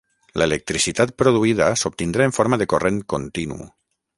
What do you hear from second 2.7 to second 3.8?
corrent continu